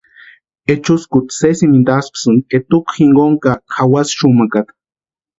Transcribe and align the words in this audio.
Echuskuta 0.73 1.31
sésimintu 1.39 1.89
asïpisïnti 1.97 2.49
etukwa 2.57 2.91
jinkoni 2.97 3.37
ka 3.43 3.51
kʼawasï 3.71 4.15
xumakata. 4.19 4.73